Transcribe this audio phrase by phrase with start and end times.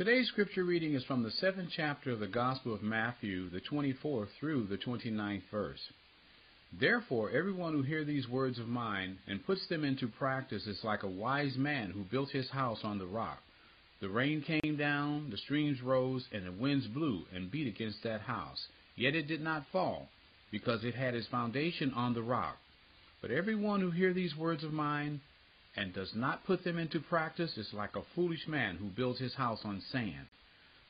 [0.00, 4.28] Today's scripture reading is from the seventh chapter of the Gospel of Matthew, the 24th
[4.40, 5.92] through the 29th verse.
[6.72, 11.02] Therefore, everyone who hears these words of mine and puts them into practice is like
[11.02, 13.42] a wise man who built his house on the rock.
[14.00, 18.22] The rain came down, the streams rose, and the winds blew and beat against that
[18.22, 18.68] house.
[18.96, 20.08] Yet it did not fall,
[20.50, 22.56] because it had its foundation on the rock.
[23.20, 25.20] But everyone who hears these words of mine
[25.80, 29.34] and does not put them into practice is like a foolish man who builds his
[29.34, 30.26] house on sand.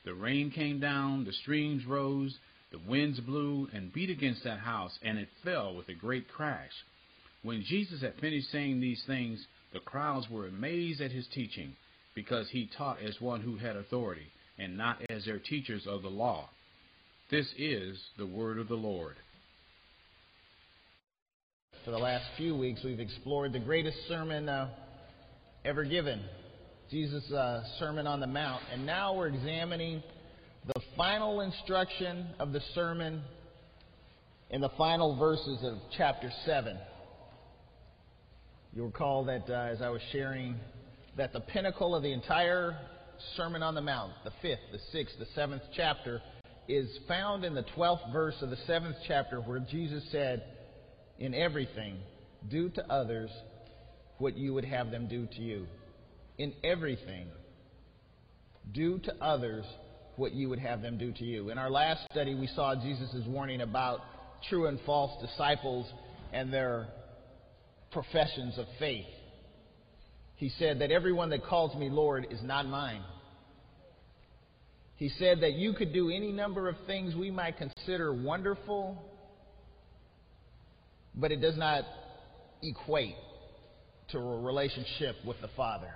[0.03, 2.37] The rain came down, the streams rose,
[2.73, 6.73] the winds blew and beat against that house, and it fell with a great crash.
[7.41, 11.73] When Jesus had finished saying these things, the crowds were amazed at his teaching,
[12.13, 14.27] because he taught as one who had authority,
[14.59, 16.49] and not as their teachers of the law.
[17.29, 19.15] This is the word of the Lord.
[21.83, 24.69] For the last few weeks, we've explored the greatest sermon uh,
[25.65, 26.21] ever given
[26.91, 28.61] Jesus' uh, Sermon on the Mount.
[28.71, 30.03] And now we're examining
[30.67, 33.23] the final instruction of the sermon
[34.51, 36.77] in the final verses of chapter 7.
[38.73, 40.57] You'll recall that uh, as I was sharing,
[41.17, 42.77] that the pinnacle of the entire
[43.35, 46.21] Sermon on the Mount, the fifth, the sixth, the seventh chapter,
[46.67, 50.43] is found in the 12th verse of the seventh chapter where Jesus said,
[51.21, 51.97] in everything,
[52.49, 53.29] do to others
[54.17, 55.67] what you would have them do to you.
[56.39, 57.27] In everything,
[58.73, 59.63] do to others
[60.15, 61.49] what you would have them do to you.
[61.49, 63.99] In our last study, we saw Jesus' warning about
[64.49, 65.85] true and false disciples
[66.33, 66.87] and their
[67.91, 69.05] professions of faith.
[70.37, 73.03] He said that everyone that calls me Lord is not mine.
[74.95, 79.10] He said that you could do any number of things we might consider wonderful
[81.15, 81.83] but it does not
[82.61, 83.15] equate
[84.11, 85.91] to a relationship with the Father.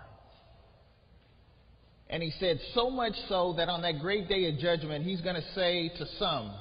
[2.10, 5.36] And he said, so much so that on that great day of judgment, he's going
[5.36, 6.54] to say to some,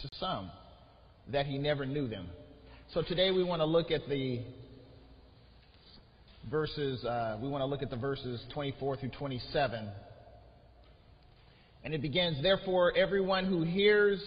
[0.00, 0.50] to some,
[1.32, 2.28] that he never knew them.
[2.92, 4.42] So today we want to look at the
[6.50, 9.88] verses, uh, we want to look at the verses 24 through 27.
[11.84, 14.22] And it begins, Therefore, everyone who hears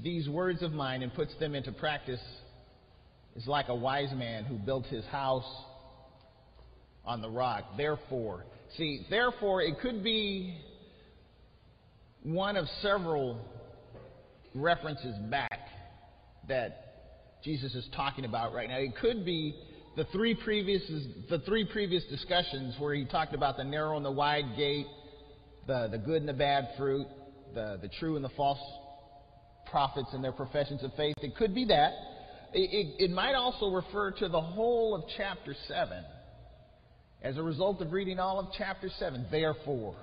[0.00, 2.20] these words of mine and puts them into practice
[3.36, 5.48] is like a wise man who built his house
[7.04, 7.64] on the rock.
[7.76, 8.44] Therefore,
[8.76, 10.56] see, therefore, it could be
[12.22, 13.40] one of several
[14.54, 15.60] references back
[16.48, 18.78] that Jesus is talking about right now.
[18.78, 19.56] It could be
[19.96, 20.82] the three previous
[21.28, 24.86] the three previous discussions where he talked about the narrow and the wide gate,
[25.66, 27.06] the, the good and the bad fruit,
[27.54, 28.58] the, the true and the false
[29.72, 31.16] prophets and their professions of faith.
[31.20, 31.92] It could be that.
[32.52, 36.04] It, it, it might also refer to the whole of chapter 7
[37.22, 39.96] as a result of reading all of chapter 7, therefore.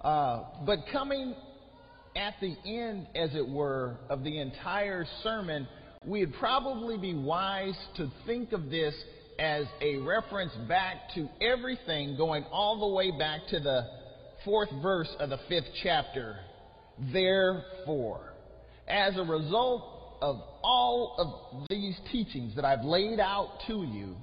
[0.00, 1.34] Uh, but coming
[2.16, 5.68] at the end, as it were, of the entire sermon,
[6.04, 8.94] we'd probably be wise to think of this
[9.38, 13.86] as a reference back to everything going all the way back to the
[14.44, 16.36] fourth verse of the fifth chapter.
[17.12, 18.29] Therefore
[18.90, 24.16] as a result of all of these teachings that I've laid out to you,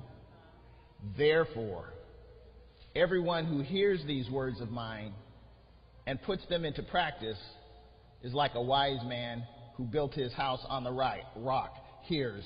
[1.17, 1.93] therefore,
[2.95, 5.13] everyone who hears these words of mine
[6.05, 7.37] and puts them into practice
[8.23, 9.43] is like a wise man
[9.75, 11.73] who built his house on the right rock.
[12.03, 12.43] Hears,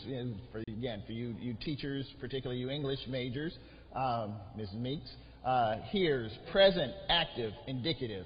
[0.51, 3.55] for, again, for you, you teachers, particularly you English majors,
[3.95, 4.79] um, Mrs.
[4.79, 5.09] Meeks,
[5.45, 8.25] uh, hears, present, active, indicative.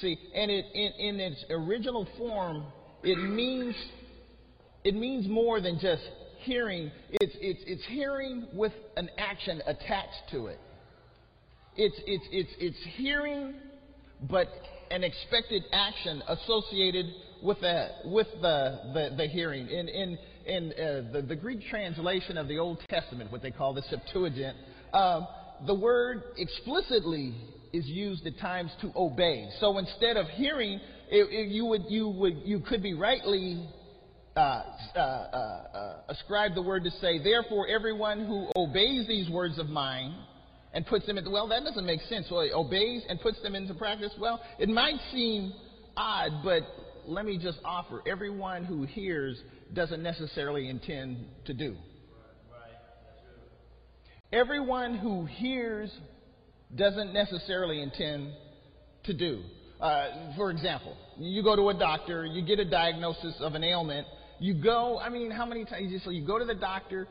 [0.00, 2.64] See, and it, in, in its original form,
[3.02, 3.74] it means
[4.84, 6.02] it means more than just
[6.38, 6.90] hearing.
[7.10, 10.58] It's, it's, it's hearing with an action attached to it.
[11.76, 13.54] It's, it's, it's, it's hearing,
[14.28, 14.48] but
[14.90, 17.06] an expected action associated
[17.42, 19.68] with, the, with the, the, the hearing.
[19.68, 23.74] In, in, in uh, the, the Greek translation of the Old Testament, what they call
[23.74, 24.56] the Septuagint,
[24.92, 25.20] uh,
[25.66, 27.34] the word explicitly
[27.72, 29.48] is used at times to obey.
[29.60, 33.68] So instead of hearing, it, it, you, would, you, would, you could be rightly
[34.36, 34.62] uh,
[34.94, 40.14] uh, uh, ascribe the word to say, therefore, everyone who obeys these words of mine
[40.72, 42.26] and puts them into, well, that doesn't make sense.
[42.30, 44.12] Well, obeys and puts them into practice.
[44.20, 45.52] Well, it might seem
[45.96, 46.62] odd, but
[47.06, 49.40] let me just offer everyone who hears
[49.74, 51.76] doesn't necessarily intend to do.
[54.32, 55.90] Everyone who hears
[56.76, 58.32] doesn't necessarily intend
[59.04, 59.42] to do.
[59.80, 64.06] Uh, for example, you go to a doctor, you get a diagnosis of an ailment,
[64.40, 67.06] you go, I mean, how many times you, so you go to the doctor,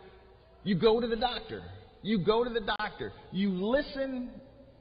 [0.63, 1.63] you go to the doctor,
[2.01, 4.29] you go to the doctor, you listen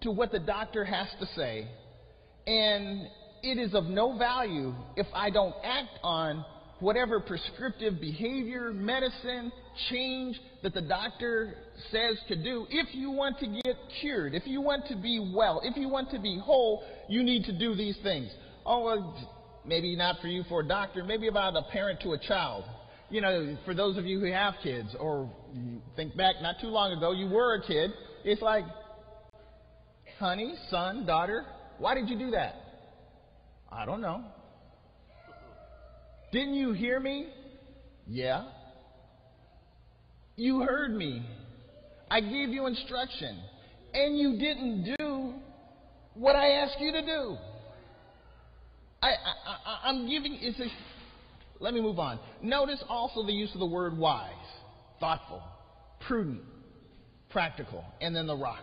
[0.01, 1.69] to what the doctor has to say,
[2.47, 3.07] and
[3.43, 6.45] it is of no value if I don't act on
[6.81, 9.51] whatever prescriptive behavior, medicine,
[9.91, 11.55] change that the doctor
[11.91, 12.67] says to do.
[12.71, 16.11] If you want to get cured, if you want to be well, if you want
[16.11, 18.31] to be whole, you need to do these things.
[18.65, 19.29] Oh, well,
[19.65, 22.65] maybe not for you for a doctor, maybe about a parent to a child.
[23.09, 25.31] You know, for those of you who have kids, or
[25.95, 27.93] think back not too long ago, you were a kid.
[28.25, 28.65] It's like,
[30.19, 31.45] honey, son, daughter,
[31.79, 32.55] why did you do that?
[33.71, 34.25] I don't know.
[36.37, 37.29] Didn't you hear me?
[38.07, 38.51] Yeah.
[40.37, 41.25] You heard me.
[42.11, 43.41] I gave you instruction.
[43.95, 45.33] And you didn't do
[46.13, 47.39] what I asked you to do.
[49.03, 49.15] I,
[49.87, 50.67] I, am giving, it's a,
[51.59, 52.19] let me move on.
[52.43, 54.31] Notice also the use of the word wise,
[55.01, 55.43] thoughtful,
[56.07, 56.43] prudent,
[57.31, 58.61] practical, and then the rock.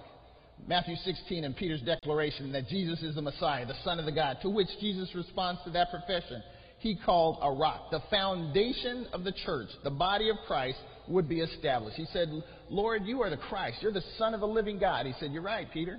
[0.68, 4.38] Matthew 16 and Peter's declaration that Jesus is the Messiah, the Son of the God,
[4.44, 6.44] to which Jesus responds to that profession.
[6.84, 7.92] He called a rock.
[7.92, 10.78] The foundation of the church, the body of Christ,
[11.08, 11.96] would be established.
[11.96, 12.28] He said,
[12.70, 13.78] Lord, you are the Christ.
[13.80, 15.06] You're the Son of the living God.
[15.06, 15.98] He said, You're right, Peter.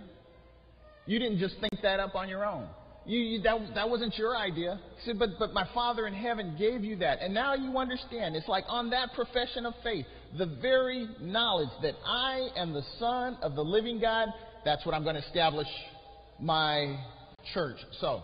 [1.06, 2.68] You didn't just think that up on your own.
[3.06, 4.78] You, you, that, that wasn't your idea.
[4.98, 7.20] He said, but, but my Father in heaven gave you that.
[7.20, 8.36] And now you understand.
[8.36, 10.06] It's like on that profession of faith,
[10.36, 14.28] the very knowledge that I am the Son of the living God,
[14.64, 15.68] that's what I'm going to establish
[16.40, 16.98] my
[17.52, 17.76] church.
[18.00, 18.22] So,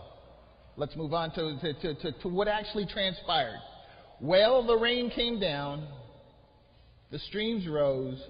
[0.77, 3.59] let's move on to, to, to, to, what actually transpired.
[4.19, 5.87] Well, the rain came down,
[7.11, 8.21] the streams rose,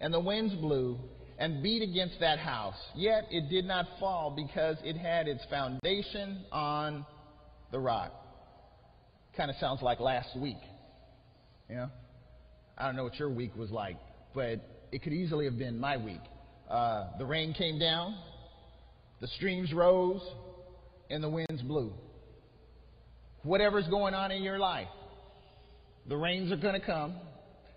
[0.00, 0.98] and the winds blew
[1.38, 2.76] and beat against that house.
[2.94, 7.06] Yet it did not fall because it had its foundation on
[7.70, 8.12] the rock.
[9.36, 10.60] Kind of sounds like last week.
[11.68, 11.86] Yeah?
[12.76, 13.96] I don't know what your week was like,
[14.34, 14.60] but
[14.92, 16.20] it could easily have been my week.
[16.68, 18.16] Uh, the rain came down,
[19.20, 20.22] the streams rose,
[21.10, 21.92] and the winds blew.
[23.42, 24.88] Whatever's going on in your life,
[26.08, 27.14] the rains are going to come.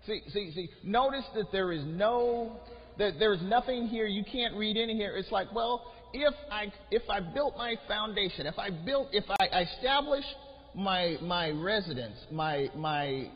[0.06, 0.68] See, see, see.
[0.82, 2.56] Notice that there is no,
[2.98, 4.06] that there's nothing here.
[4.06, 5.16] You can't read in here.
[5.16, 9.46] It's like, well, if I if I built my foundation, if I built, if I,
[9.46, 10.28] I established
[10.74, 13.30] my my residence, my my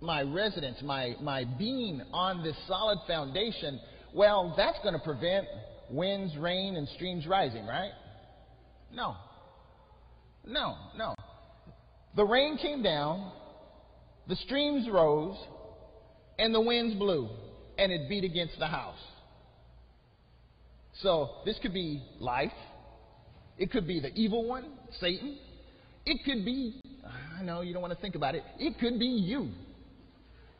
[0.00, 3.80] my residence, my my being on this solid foundation,
[4.14, 5.46] well, that's going to prevent
[5.90, 7.92] winds, rain, and streams rising, right?
[8.92, 9.16] No.
[10.46, 11.14] No, no.
[12.16, 13.32] The rain came down,
[14.28, 15.36] the streams rose,
[16.38, 17.28] and the winds blew,
[17.78, 18.98] and it beat against the house.
[21.02, 22.52] So this could be life.
[23.58, 24.64] It could be the evil one,
[25.00, 25.38] Satan.
[26.06, 26.80] It could be,
[27.38, 29.50] I know you don't want to think about it, it could be you.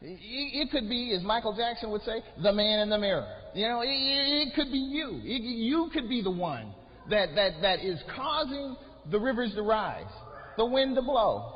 [0.06, 3.26] It could be, as Michael Jackson would say, the man in the mirror.
[3.54, 5.20] You know, it, could be you.
[5.22, 6.74] You could be the one
[7.08, 8.76] that, that, that is causing
[9.10, 10.10] the rivers to rise,
[10.56, 11.54] the wind to blow.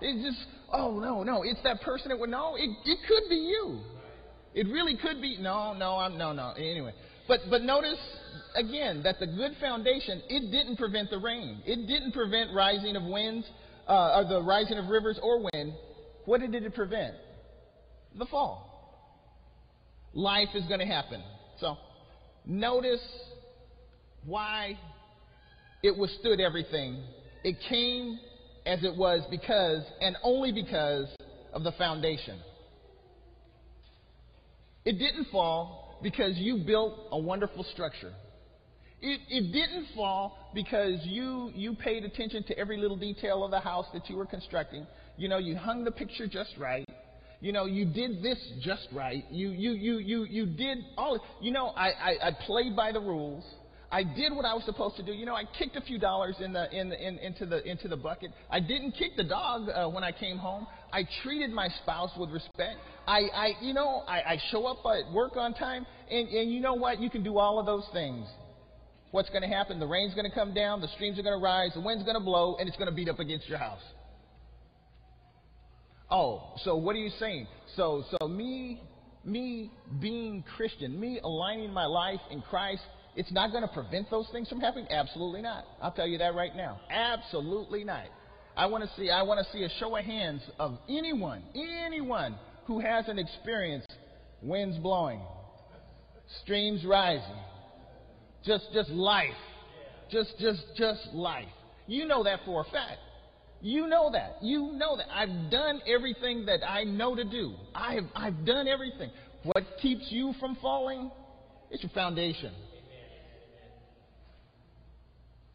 [0.00, 1.42] It's just, oh, no, no.
[1.42, 2.54] It's that person that would know.
[2.56, 3.80] It, it could be you.
[4.54, 5.36] It really could be.
[5.40, 6.52] No, no, I'm, no, no.
[6.52, 6.92] Anyway.
[7.26, 7.98] But, but notice,
[8.54, 11.62] again, that the good foundation, it didn't prevent the rain.
[11.66, 13.46] It didn't prevent rising of winds,
[13.86, 15.74] uh, or the rising of rivers or wind.
[16.24, 17.14] What did it prevent?
[18.16, 18.64] the fall.
[20.14, 21.22] Life is going to happen.
[21.60, 21.76] So,
[22.46, 23.04] notice
[24.24, 24.78] why
[25.82, 27.02] it withstood everything.
[27.44, 28.18] It came
[28.66, 31.08] as it was because, and only because,
[31.52, 32.38] of the foundation.
[34.84, 38.12] It didn't fall because you built a wonderful structure.
[39.00, 43.60] It, it didn't fall because you, you paid attention to every little detail of the
[43.60, 44.86] house that you were constructing.
[45.16, 46.88] You know, you hung the picture just right
[47.40, 49.24] you know, you did this just right.
[49.30, 53.00] You, you, you, you, you did all, you know, I, I, I played by the
[53.00, 53.44] rules.
[53.90, 55.12] I did what I was supposed to do.
[55.12, 57.88] You know, I kicked a few dollars in the, in the, in, into, the, into
[57.88, 58.30] the bucket.
[58.50, 60.66] I didn't kick the dog uh, when I came home.
[60.92, 62.76] I treated my spouse with respect.
[63.06, 65.86] I, I you know, I, I show up at work on time.
[66.10, 67.00] And, and you know what?
[67.00, 68.26] You can do all of those things.
[69.10, 69.80] What's going to happen?
[69.80, 72.16] The rain's going to come down, the streams are going to rise, the wind's going
[72.16, 73.80] to blow, and it's going to beat up against your house.
[76.10, 77.46] Oh, so what are you saying?
[77.74, 78.82] So, so me,
[79.24, 82.82] me being Christian, me aligning my life in Christ,
[83.18, 84.86] it's not going to prevent those things from happening?
[84.90, 85.64] Absolutely not.
[85.82, 86.80] I'll tell you that right now.
[86.88, 88.04] Absolutely not.
[88.56, 92.36] I want to see, I want to see a show of hands of anyone, anyone
[92.66, 93.92] who hasn't experienced
[94.40, 95.20] winds blowing,
[96.42, 97.24] streams rising,
[98.44, 99.34] just, just life,
[100.12, 101.48] just, just, just life.
[101.88, 103.00] You know that for a fact.
[103.60, 104.36] You know that.
[104.42, 105.06] You know that.
[105.12, 107.54] I've done everything that I know to do.
[107.74, 109.10] I've, I've done everything.
[109.42, 111.10] What keeps you from falling?
[111.72, 112.52] It's your foundation.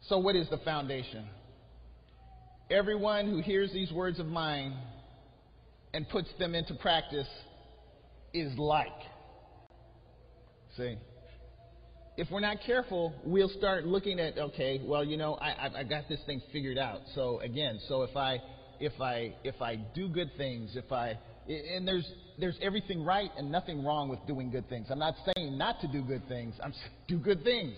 [0.08, 1.24] So, what is the foundation?
[2.70, 4.76] Everyone who hears these words of mine
[5.94, 7.28] and puts them into practice
[8.34, 8.88] is like.
[10.76, 10.96] See?
[12.16, 15.84] If we're not careful, we'll start looking at, okay, well, you know, I, I, I
[15.84, 17.00] got this thing figured out.
[17.14, 18.40] So again, so if I,
[18.80, 21.18] if I, if I do good things, if I,
[21.48, 22.08] and there's,
[22.38, 24.88] there's everything right and nothing wrong with doing good things.
[24.90, 26.54] I'm not saying not to do good things.
[26.62, 27.76] I'm saying do good things.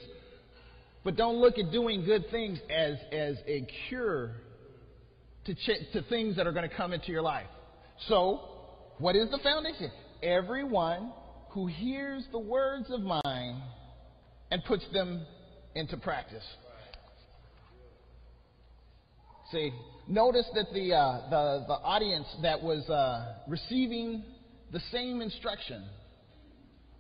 [1.06, 4.32] But don't look at doing good things as, as a cure
[5.44, 7.46] to, ch- to things that are going to come into your life.
[8.08, 8.40] So,
[8.98, 9.92] what is the foundation?
[10.20, 11.12] Everyone
[11.50, 13.62] who hears the words of mine
[14.50, 15.25] and puts them
[15.76, 16.42] into practice.
[19.52, 19.70] See,
[20.08, 24.25] notice that the, uh, the, the audience that was uh, receiving
[24.72, 25.84] the same instruction,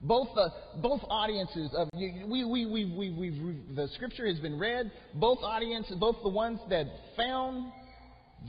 [0.00, 0.48] both the
[0.80, 4.90] both audiences of we, we, we, we, we, the scripture has been read.
[5.14, 6.86] Both audiences, both the ones that
[7.16, 7.72] found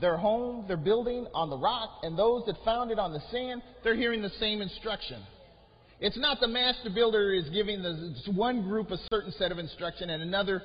[0.00, 3.62] their home, their building on the rock, and those that found it on the sand,
[3.82, 5.22] they're hearing the same instruction.
[6.00, 10.10] It's not the master builder is giving the one group a certain set of instruction
[10.10, 10.62] and another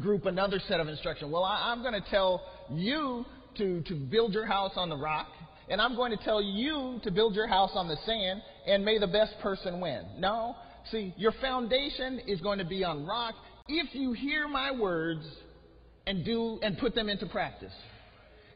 [0.00, 1.30] group another set of instruction.
[1.30, 3.24] Well, I, am going to tell you
[3.58, 5.26] to, to build your house on the rock,
[5.68, 8.98] and I'm going to tell you to build your house on the sand, and may
[8.98, 10.04] the best person win.
[10.18, 10.56] No.
[10.90, 13.34] See, your foundation is going to be on rock
[13.68, 15.26] if you hear my words
[16.06, 17.72] and do and put them into practice.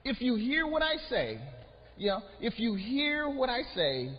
[0.04, 1.38] If you hear what I say,
[1.96, 4.10] you know, if you hear what I say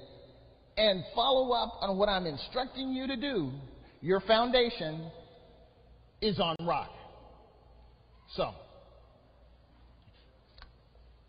[0.77, 3.51] and follow up on what I'm instructing you to do,
[4.01, 5.09] your foundation
[6.21, 6.91] is on rock.
[8.35, 8.51] So,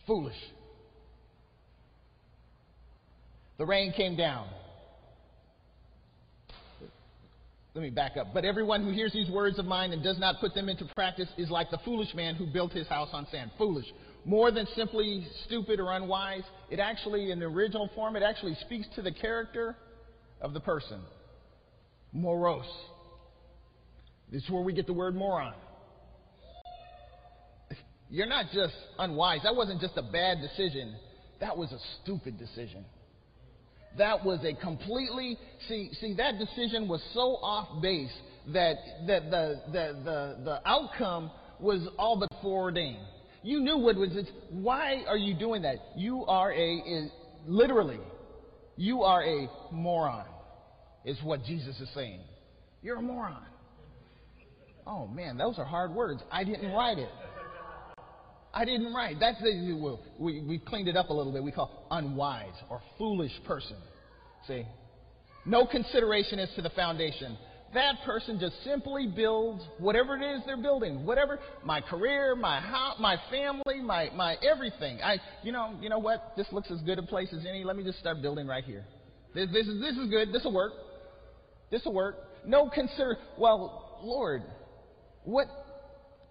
[0.06, 0.36] foolish.
[3.62, 4.48] The rain came down.
[7.74, 8.34] Let me back up.
[8.34, 11.28] But everyone who hears these words of mine and does not put them into practice
[11.38, 13.52] is like the foolish man who built his house on sand.
[13.56, 13.86] Foolish
[14.24, 16.42] more than simply stupid or unwise.
[16.70, 19.76] It actually, in the original form, it actually speaks to the character
[20.40, 21.00] of the person.
[22.10, 22.66] Moros.
[24.32, 25.54] This is where we get the word moron.
[28.10, 29.42] You're not just unwise.
[29.44, 30.96] That wasn't just a bad decision.
[31.38, 32.84] That was a stupid decision.
[33.98, 38.12] That was a completely see see that decision was so off base
[38.52, 41.30] that that the the the, the outcome
[41.60, 43.04] was all but foreordained.
[43.42, 44.26] You knew what was it.
[44.50, 45.76] Why are you doing that?
[45.96, 47.08] You are a,
[47.46, 47.98] literally,
[48.76, 50.26] you are a moron,
[51.04, 52.20] is what Jesus is saying.
[52.82, 53.42] You're a moron.
[54.86, 56.22] Oh man, those are hard words.
[56.30, 57.08] I didn't write it.
[58.54, 59.16] I didn't write.
[59.18, 61.42] That's the, we, we cleaned it up a little bit.
[61.42, 63.76] We call unwise or foolish person.
[64.46, 64.66] See?
[65.46, 67.36] No consideration as to the foundation
[67.74, 72.96] that person just simply builds whatever it is they're building, whatever my career, my house,
[73.00, 75.00] my family, my, my everything.
[75.02, 76.34] I, you know, you know what?
[76.36, 77.64] This looks as good a place as any.
[77.64, 78.84] Let me just start building right here.
[79.34, 80.32] This, this is this is good.
[80.32, 80.72] This will work.
[81.70, 82.16] This will work.
[82.46, 83.16] No consider.
[83.38, 84.42] Well, Lord,
[85.24, 85.46] what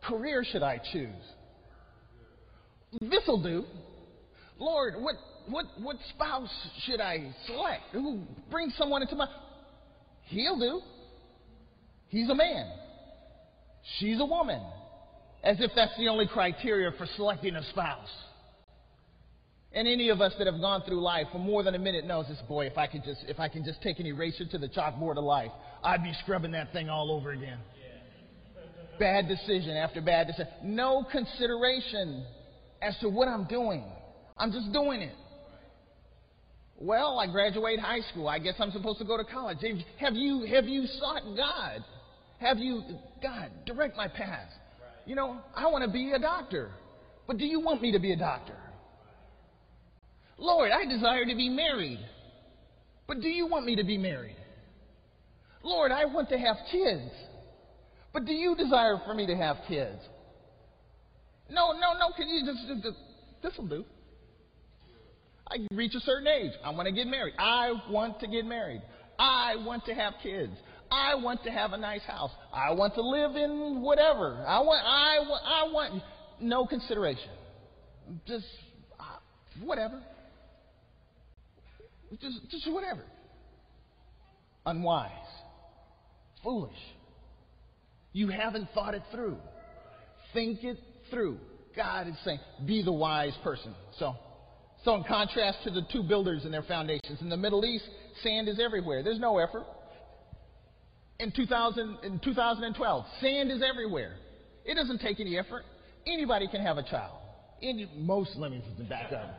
[0.04, 1.10] career should I choose?
[3.00, 3.64] This will do.
[4.60, 5.16] Lord, what
[5.48, 6.50] what what spouse
[6.86, 7.84] should I select?
[7.94, 9.28] Who brings someone into my?
[10.26, 10.82] He'll do.
[12.10, 12.72] He's a man.
[14.00, 14.62] She's a woman.
[15.44, 18.10] As if that's the only criteria for selecting a spouse.
[19.74, 22.28] And any of us that have gone through life for more than a minute knows
[22.28, 24.68] this boy, if I could just if I can just take an eraser to the
[24.68, 25.52] chalkboard of life,
[25.84, 27.58] I'd be scrubbing that thing all over again.
[29.00, 30.52] Bad decision after bad decision.
[30.64, 32.26] No consideration
[32.82, 33.84] as to what I'm doing.
[34.38, 35.16] I'm just doing it.
[36.78, 38.28] Well, I graduate high school.
[38.28, 39.60] I guess I'm supposed to go to college.
[40.00, 41.84] Have you have you sought God?
[42.40, 42.82] Have you,
[43.22, 44.50] God, direct my path?
[45.06, 46.72] You know, I want to be a doctor,
[47.28, 48.58] but do you want me to be a doctor?
[50.40, 52.00] Lord, I desire to be married,
[53.08, 54.38] but do you want me to be married?
[55.62, 57.12] Lord, I want to have kids,
[58.12, 60.00] but do you desire for me to have kids?
[61.52, 62.98] No, no, no, can you just, just
[63.44, 63.86] this will do.
[65.50, 66.54] I reach a certain age.
[66.64, 67.34] I want to get married.
[67.38, 68.82] I want to get married.
[69.20, 70.54] I want to have kids.
[70.90, 72.32] I want to have a nice house.
[72.54, 74.44] I want to live in whatever.
[74.48, 76.04] I want, I want, I want
[76.40, 77.30] no consideration.
[78.26, 78.46] Just
[79.00, 79.04] uh,
[79.64, 80.02] whatever.
[82.22, 83.04] Just, just whatever.
[84.66, 85.12] Unwise.
[86.44, 86.74] Foolish.
[88.14, 89.38] You haven't thought it through.
[90.34, 90.78] Think it
[91.12, 91.38] through.
[91.76, 93.74] God is saying, be the wise person.
[94.00, 94.16] So,
[94.84, 97.86] so in contrast to the two builders and their foundations, in the Middle East,
[98.24, 99.04] sand is everywhere.
[99.04, 99.66] There's no effort
[101.22, 103.06] in, 2000, in 2012.
[103.22, 104.16] Sand is everywhere.
[104.66, 105.64] It doesn't take any effort.
[106.08, 107.18] Anybody can have a child.
[107.62, 109.36] Any, most, let me back up.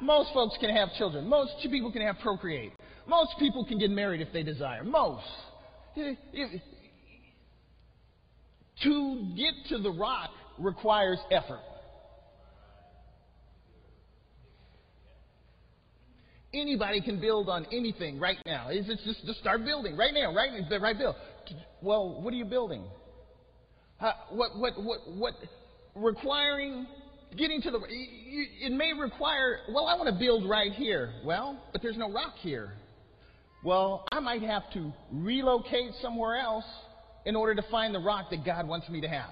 [0.00, 1.28] Most folks can have children.
[1.28, 2.72] Most people can have procreate.
[3.06, 4.84] Most people can get married if they desire.
[4.84, 5.24] Most.
[8.82, 11.60] To get to the rock requires effort.
[16.54, 18.68] Anybody can build on anything right now.
[18.70, 20.50] It's just, just start building right now, right,
[20.80, 21.14] right, Bill.
[21.82, 22.84] Well, what are you building?
[23.98, 25.34] How, what, what, what, what,
[25.94, 26.86] requiring
[27.36, 31.12] getting to the, it may require, well, I want to build right here.
[31.24, 32.72] Well, but there's no rock here.
[33.64, 36.64] Well, I might have to relocate somewhere else
[37.26, 39.30] in order to find the rock that God wants me to have.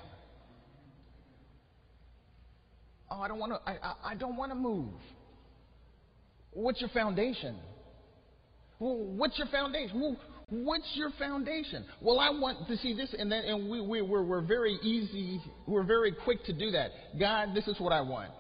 [3.10, 4.94] Oh, I don't want to, I, I, I don't want to move.
[6.52, 7.56] What's your foundation?
[8.78, 10.00] Well, what's your foundation?
[10.00, 10.16] Well,
[10.48, 11.84] what's your foundation?
[12.00, 15.40] Well, I want to see this, and then and we, we we're, we're very easy,
[15.66, 16.90] we're very quick to do that.
[17.18, 18.30] God, this is what I want.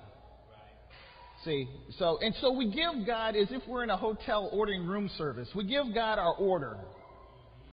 [1.44, 1.68] See,
[1.98, 5.48] so and so we give God as if we're in a hotel ordering room service.
[5.54, 6.78] We give God our order.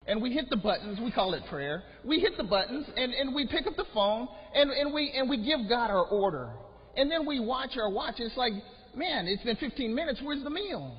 [0.06, 1.82] And we hit the buttons, we call it prayer.
[2.04, 5.30] We hit the buttons and, and we pick up the phone and, and we and
[5.30, 6.50] we give God our order.
[6.96, 8.16] And then we watch our watch.
[8.20, 8.54] and It's like
[8.96, 10.20] man, it's been 15 minutes.
[10.24, 10.98] Where's the meal?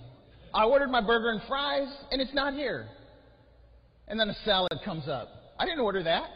[0.53, 2.87] I ordered my burger and fries, and it's not here.
[4.07, 5.29] And then a salad comes up.
[5.59, 6.29] I didn't order that.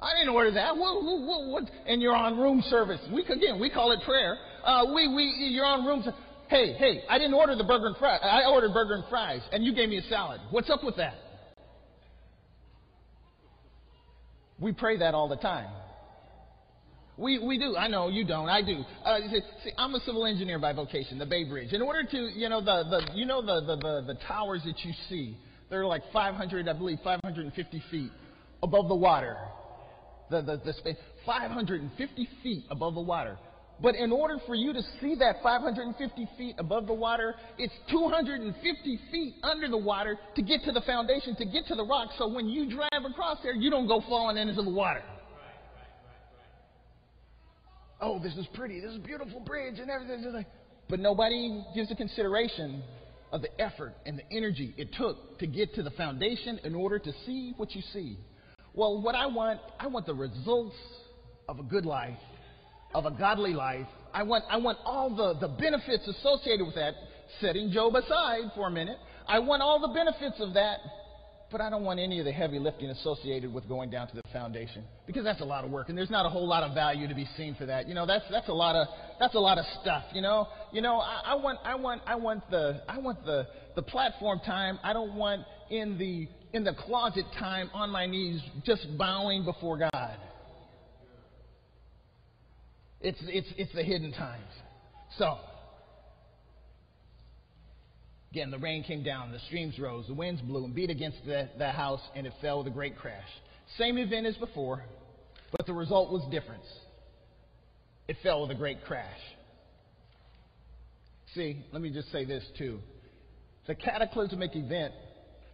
[0.00, 0.76] I didn't order that.
[0.76, 3.00] What, what, what, and you're on room service.
[3.12, 4.36] We again, we call it prayer.
[4.64, 6.04] Uh, we, we, you're on room.
[6.48, 8.20] Hey, hey, I didn't order the burger and fries.
[8.22, 10.40] I ordered burger and fries, and you gave me a salad.
[10.50, 11.14] What's up with that?
[14.60, 15.68] We pray that all the time.
[17.16, 17.76] We, we do.
[17.76, 18.48] I know you don't.
[18.48, 18.84] I do.
[19.04, 19.18] Uh,
[19.62, 21.72] see, I'm a civil engineer by vocation, the Bay Bridge.
[21.72, 24.84] In order to, you know, the, the, you know the, the, the, the towers that
[24.84, 25.36] you see,
[25.70, 28.10] they're like 500, I believe, 550 feet
[28.62, 29.36] above the water.
[30.30, 33.38] The, the, the space, 550 feet above the water.
[33.80, 39.00] But in order for you to see that 550 feet above the water, it's 250
[39.10, 42.10] feet under the water to get to the foundation, to get to the rock.
[42.18, 45.02] So when you drive across there, you don't go falling into the water
[48.04, 50.44] oh, this is pretty, this is a beautiful bridge and everything.
[50.88, 52.82] But nobody gives a consideration
[53.32, 56.98] of the effort and the energy it took to get to the foundation in order
[56.98, 58.18] to see what you see.
[58.74, 60.76] Well, what I want, I want the results
[61.48, 62.18] of a good life,
[62.94, 63.86] of a godly life.
[64.12, 66.94] I want, I want all the, the benefits associated with that,
[67.40, 68.98] setting Job aside for a minute.
[69.26, 70.78] I want all the benefits of that
[71.50, 74.22] but I don't want any of the heavy lifting associated with going down to the
[74.32, 77.06] foundation because that's a lot of work and there's not a whole lot of value
[77.06, 77.88] to be seen for that.
[77.88, 78.88] You know, that's that's a lot of
[79.20, 80.04] that's a lot of stuff.
[80.12, 83.46] You know, you know, I, I want I want I want the I want the
[83.76, 84.78] the platform time.
[84.82, 89.78] I don't want in the in the closet time on my knees just bowing before
[89.78, 90.16] God.
[93.00, 94.50] It's it's it's the hidden times.
[95.18, 95.38] So
[98.34, 101.48] Again, the rain came down, the streams rose, the winds blew and beat against the,
[101.56, 103.28] the house, and it fell with a great crash.
[103.78, 104.82] Same event as before,
[105.56, 106.64] but the result was different.
[108.08, 109.20] It fell with a great crash.
[111.36, 112.80] See, let me just say this too.
[113.68, 114.94] The cataclysmic event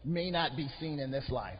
[0.02, 1.58] may not be seen in this life.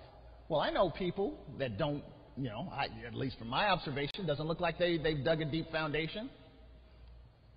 [0.49, 2.03] Well, I know people that don't,
[2.39, 5.45] you know, I, at least from my observation, doesn't look like they, they've dug a
[5.45, 6.31] deep foundation.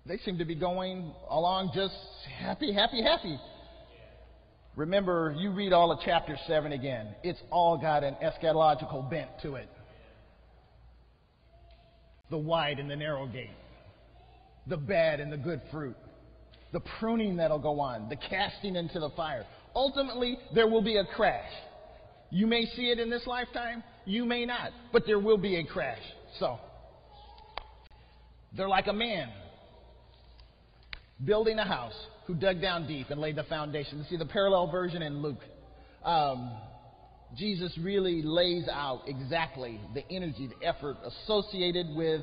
[0.04, 1.96] They seem to be going along just
[2.38, 3.38] happy, happy, happy.
[4.76, 7.14] Remember, you read all of chapter 7 again.
[7.22, 9.68] It's all got an eschatological bent to it.
[12.30, 13.50] The wide and the narrow gate,
[14.66, 15.96] the bad and the good fruit,
[16.72, 19.46] the pruning that'll go on, the casting into the fire.
[19.76, 21.50] Ultimately, there will be a crash.
[22.30, 25.64] You may see it in this lifetime, you may not, but there will be a
[25.64, 26.02] crash.
[26.40, 26.58] So,
[28.56, 29.28] they're like a man
[31.24, 31.94] building a house
[32.26, 34.04] who dug down deep and laid the foundation.
[34.08, 35.40] See the parallel version in Luke.
[36.04, 36.50] Um,
[37.36, 42.22] Jesus really lays out exactly the energy, the effort associated with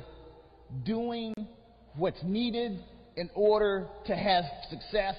[0.84, 1.34] doing
[1.96, 2.82] what's needed
[3.16, 5.16] in order to have success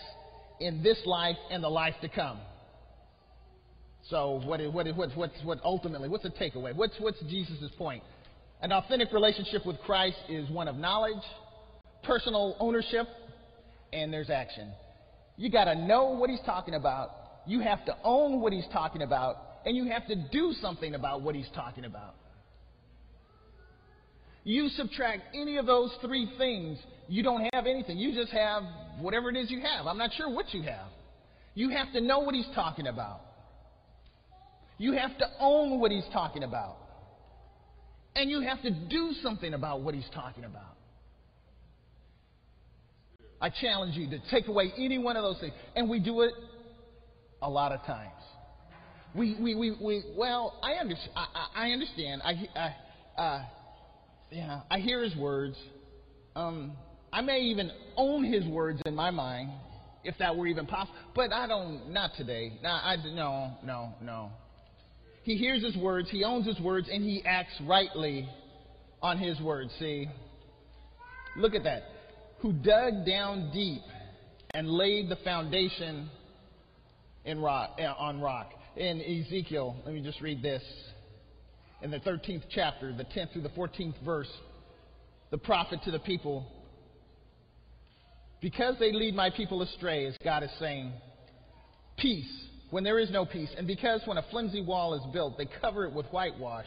[0.59, 2.39] in this life and the life to come.
[4.09, 6.75] So, what, what, what, what's, what ultimately, what's the takeaway?
[6.75, 8.03] What's, what's Jesus' point?
[8.61, 11.23] An authentic relationship with Christ is one of knowledge,
[12.03, 13.07] personal ownership,
[13.93, 14.71] and there's action.
[15.37, 17.09] You got to know what he's talking about.
[17.45, 21.21] You have to own what he's talking about, and you have to do something about
[21.21, 22.15] what he's talking about.
[24.43, 26.77] You subtract any of those three things,
[27.07, 27.97] you don't have anything.
[27.97, 28.63] You just have
[28.99, 29.87] whatever it is you have.
[29.87, 30.87] I'm not sure what you have.
[31.55, 33.21] You have to know what he's talking about.
[34.77, 36.77] You have to own what he's talking about.
[38.15, 40.75] And you have to do something about what he's talking about.
[43.43, 45.53] I challenge you to take away any one of those things.
[45.75, 46.33] And we do it
[47.41, 48.09] a lot of times.
[49.13, 52.21] We, we, we, we well, I, under, I, I understand.
[52.23, 53.45] I, I, uh,
[54.31, 55.57] yeah, I hear his words.
[56.37, 56.71] Um,
[57.11, 59.51] I may even own his words in my mind,
[60.05, 60.97] if that were even possible.
[61.13, 62.53] But I don't, not today.
[62.63, 64.29] No, I, no, no, no.
[65.23, 68.27] He hears his words, he owns his words, and he acts rightly
[69.01, 69.69] on his words.
[69.79, 70.07] See?
[71.35, 71.92] Look at that.
[72.43, 73.81] Who dug down deep
[74.51, 76.09] and laid the foundation
[77.37, 78.51] rock, uh, on rock.
[78.75, 80.61] In Ezekiel, let me just read this.
[81.81, 84.31] In the 13th chapter, the 10th through the 14th verse,
[85.31, 86.45] the prophet to the people
[88.41, 90.91] because they lead my people astray, as God is saying,
[91.97, 92.29] peace
[92.71, 95.85] when there is no peace, and because when a flimsy wall is built, they cover
[95.85, 96.65] it with whitewash.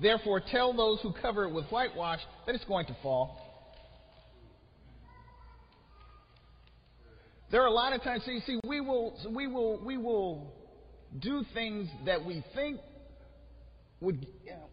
[0.00, 3.49] Therefore, tell those who cover it with whitewash that it's going to fall.
[7.50, 10.52] There are a lot of times, see, see, we will, we will, we will
[11.18, 12.78] do things that we think
[14.00, 14.24] would,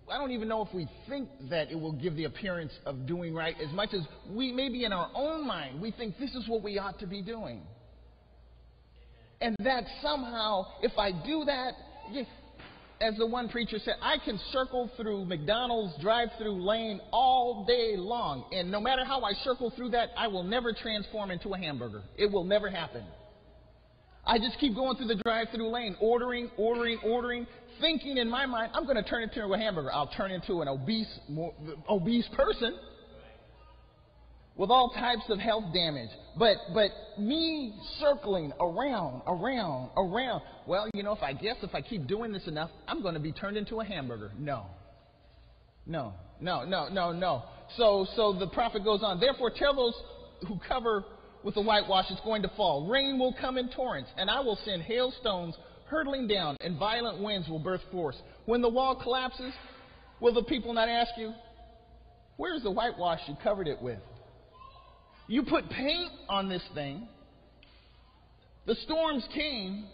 [0.10, 3.34] I don't even know if we think that it will give the appearance of doing
[3.34, 6.64] right as much as we, maybe in our own mind, we think this is what
[6.64, 7.64] we ought to be doing.
[9.42, 11.74] And that somehow, if I do that,
[13.02, 17.96] as the one preacher said, I can circle through McDonald's drive through lane all day
[17.96, 18.46] long.
[18.52, 22.02] And no matter how I circle through that, I will never transform into a hamburger.
[22.18, 23.04] It will never happen.
[24.26, 27.48] I just keep going through the drive through lane, ordering, ordering, ordering,
[27.80, 29.92] thinking in my mind, I'm going to turn into a hamburger.
[29.94, 31.54] I'll turn into an obese, more,
[31.90, 32.78] obese person
[34.58, 36.10] with all types of health damage.
[36.38, 41.82] But, but me circling around, around, around, well, you know, if I guess if I
[41.82, 44.32] keep doing this enough, I'm going to be turned into a hamburger.
[44.38, 44.66] No.
[45.86, 47.44] No, no, no, no, no.
[47.78, 49.94] So, so the prophet goes on, therefore tell those
[50.48, 51.06] who cover
[51.44, 52.88] with the whitewash it's going to fall.
[52.90, 57.48] Rain will come in torrents, and I will send hailstones hurtling down, and violent winds
[57.48, 58.16] will burst forth.
[58.46, 59.54] When the wall collapses,
[60.20, 61.34] will the people not ask you,
[62.38, 64.00] Where's the whitewash you covered it with?
[65.28, 67.08] You put paint on this thing.
[68.66, 69.86] The storms came,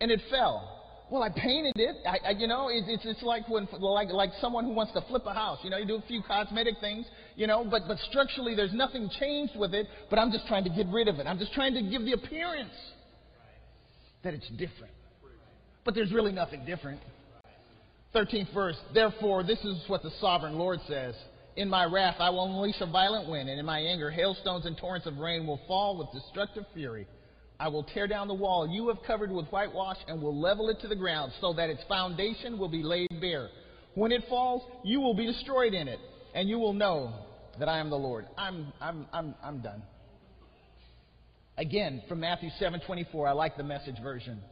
[0.00, 0.72] and it fell.
[1.10, 1.96] Well, I painted it.
[2.06, 5.02] I, I, you know, it, it's it's like when like like someone who wants to
[5.02, 5.58] flip a house.
[5.62, 7.06] You know, you do a few cosmetic things.
[7.36, 9.86] You know, but but structurally, there's nothing changed with it.
[10.10, 11.26] But I'm just trying to get rid of it.
[11.26, 12.74] I'm just trying to give the appearance
[14.24, 14.92] that it's different
[15.86, 17.00] but there's really nothing different.
[18.14, 21.14] 13th verse, therefore, this is what the sovereign Lord says.
[21.56, 24.76] In my wrath I will unleash a violent wind, and in my anger hailstones and
[24.76, 27.06] torrents of rain will fall with destructive fury.
[27.58, 30.80] I will tear down the wall you have covered with whitewash and will level it
[30.82, 33.48] to the ground, so that its foundation will be laid bare.
[33.94, 35.98] When it falls, you will be destroyed in it,
[36.34, 37.14] and you will know
[37.58, 38.26] that I am the Lord.
[38.36, 39.82] I'm, I'm, I'm, I'm done.
[41.56, 44.42] Again, from Matthew 7:24, I like the message version.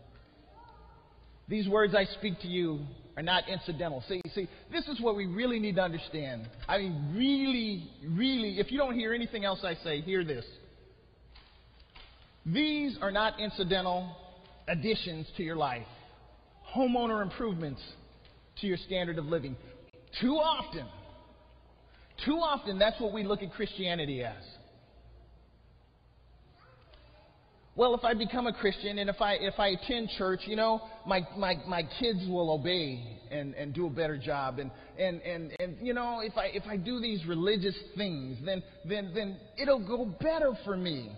[1.49, 2.87] These words I speak to you
[3.17, 4.03] are not incidental.
[4.09, 6.49] See, see, this is what we really need to understand.
[6.69, 10.45] I mean, really, really, if you don't hear anything else I say, hear this.
[12.47, 14.17] These are not incidental
[14.69, 15.87] additions to your life,
[16.77, 17.81] homeowner improvements
[18.61, 19.57] to your standard of living.
[20.21, 20.87] Too often,
[22.25, 24.43] too often, that's what we look at Christianity as.
[27.77, 30.81] Well, if I become a Christian and if I if I attend church, you know,
[31.07, 34.61] my my, my kids will obey and, and do a better job.
[34.61, 38.63] And, and, and, and you know, if I if I do these religious things, then
[38.85, 41.11] then then it'll go better for me.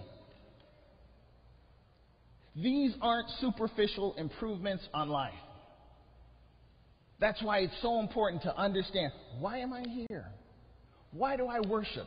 [2.54, 5.34] These aren't superficial improvements on life.
[7.20, 10.30] That's why it's so important to understand why am I here?
[11.12, 12.06] Why do I worship?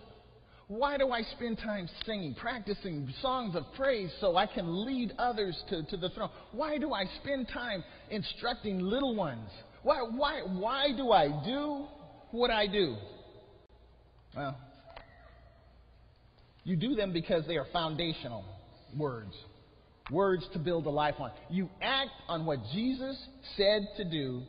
[0.70, 5.60] Why do I spend time singing, practicing songs of praise so I can lead others
[5.70, 6.30] to, to the throne?
[6.52, 9.50] Why do I spend time instructing little ones?
[9.82, 11.88] Why, why, why do I do
[12.30, 12.96] what I do?
[14.36, 14.56] Well,
[16.64, 18.46] you do them because they are foundational
[18.96, 19.34] words,
[20.12, 21.32] words to build a life on.
[21.50, 23.20] You act on what Jesus
[23.58, 24.44] said to do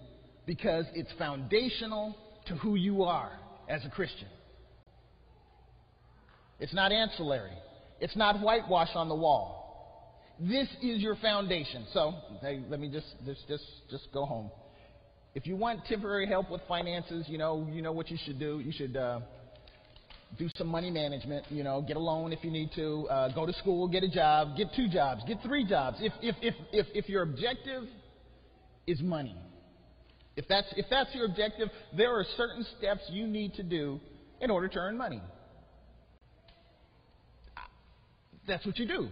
[0.44, 3.32] because it's foundational to who you are
[3.70, 4.28] as a Christian.
[6.60, 7.56] It's not ancillary.
[8.00, 9.56] It's not whitewash on the wall.
[10.38, 11.86] This is your foundation.
[11.92, 14.50] So, hey, let me just, just, just, just go home.
[15.34, 18.60] If you want temporary help with finances, you know, you know what you should do.
[18.60, 19.20] You should uh,
[20.38, 21.44] do some money management.
[21.50, 23.06] You know, get a loan if you need to.
[23.08, 25.98] Uh, go to school, get a job, get two jobs, get three jobs.
[26.00, 27.84] If, if, if, if, if your objective
[28.86, 29.36] is money,
[30.36, 34.00] If that's, if that's your objective, there are certain steps you need to do
[34.40, 35.20] in order to earn money.
[38.50, 39.08] That's what you do.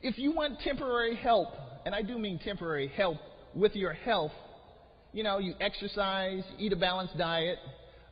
[0.00, 1.48] If you want temporary help,
[1.84, 3.18] and I do mean temporary help
[3.54, 4.32] with your health,
[5.12, 7.58] you know, you exercise, eat a balanced diet,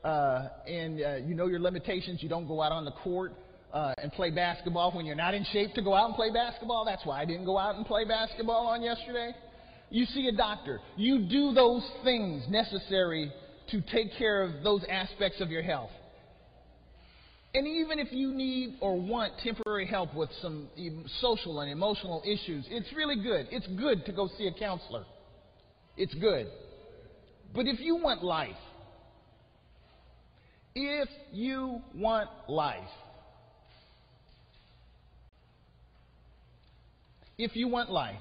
[0.05, 2.23] uh, and uh, you know your limitations.
[2.23, 3.33] You don't go out on the court
[3.73, 6.85] uh, and play basketball when you're not in shape to go out and play basketball.
[6.85, 9.33] That's why I didn't go out and play basketball on yesterday.
[9.89, 10.79] You see a doctor.
[10.99, 13.33] You do those things necessary
[13.71, 15.91] to take care of those aspects of your health.
[17.53, 20.69] And even if you need or want temporary help with some
[21.21, 23.49] social and emotional issues, it's really good.
[23.51, 25.05] It's good to go see a counselor.
[25.97, 26.47] It's good.
[27.53, 28.55] But if you want life,
[30.77, 32.79] if you want life,
[37.37, 38.21] if you want life,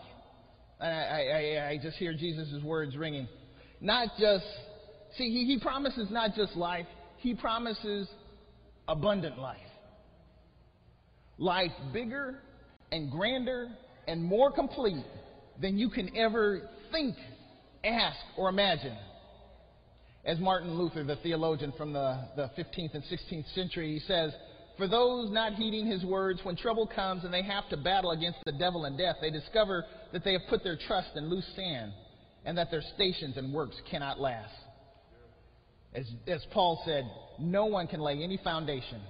[0.81, 3.27] I, I, I just hear Jesus' words ringing.
[3.79, 4.45] Not just,
[5.17, 6.87] see, he, he promises not just life,
[7.17, 8.07] he promises
[8.89, 9.57] abundant life.
[11.37, 12.39] Life bigger
[12.91, 13.69] and grander
[14.07, 15.05] and more complete
[15.61, 17.15] than you can ever think,
[17.83, 18.97] ask, or imagine.
[20.25, 24.33] As Martin Luther, the theologian from the, the 15th and 16th century, he says,
[24.77, 28.39] For those not heeding his words, when trouble comes and they have to battle against
[28.45, 31.93] the devil and death, they discover that they have put their trust in loose sand
[32.43, 34.53] and that their stations and works cannot last.
[35.93, 39.01] As, as Paul said, no one can lay any foundation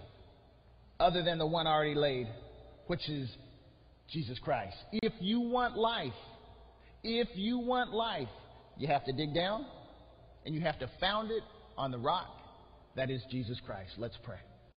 [1.00, 2.28] other than the one already laid,
[2.88, 3.30] which is
[4.12, 4.76] Jesus Christ.
[4.92, 6.14] If you want life,
[7.04, 8.28] if you want life,
[8.78, 9.66] you have to dig down
[10.46, 11.44] and you have to found it
[11.78, 12.28] on the rock
[12.96, 13.92] that is Jesus Christ.
[13.98, 14.40] Let's pray.